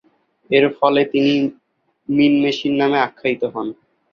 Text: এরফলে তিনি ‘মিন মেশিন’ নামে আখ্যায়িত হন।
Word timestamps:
এরফলে 0.49 1.01
তিনি 1.13 1.33
‘মিন 2.09 2.33
মেশিন’ 2.43 2.73
নামে 2.81 2.97
আখ্যায়িত 3.07 3.41
হন। 3.53 3.67